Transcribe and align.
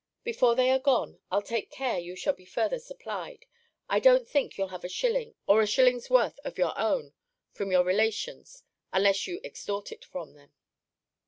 Before 0.23 0.55
they 0.55 0.71
are 0.71 0.79
gone, 0.79 1.19
I'll 1.29 1.43
take 1.43 1.69
care 1.69 1.99
you 1.99 2.15
shall 2.15 2.33
be 2.33 2.43
further 2.43 2.79
supplied. 2.79 3.45
I 3.87 3.99
don't 3.99 4.27
think 4.27 4.57
you'll 4.57 4.69
have 4.73 4.83
a 4.83 4.89
shilling 4.89 5.35
or 5.45 5.61
a 5.61 5.67
shilling's 5.67 6.09
worth 6.09 6.39
of 6.43 6.57
your 6.57 6.73
own 6.75 7.13
from 7.51 7.69
your 7.69 7.83
relations, 7.83 8.63
unless 8.91 9.27
you 9.27 9.39
extort 9.43 9.91
it 9.91 10.03
from 10.03 10.33
them. 10.33 10.53